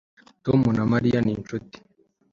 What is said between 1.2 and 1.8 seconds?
ni inshuti